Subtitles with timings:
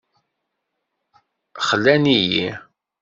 [1.67, 2.47] Xlan-iyi.